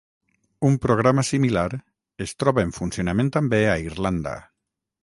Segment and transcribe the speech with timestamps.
[0.69, 1.67] Un programa similar
[2.27, 4.39] es troba en funcionament també a Irlanda.